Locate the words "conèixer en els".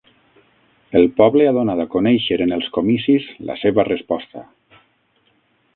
1.97-2.73